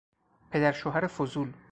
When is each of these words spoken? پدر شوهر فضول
پدر 0.51 0.71
شوهر 0.71 1.07
فضول 1.07 1.53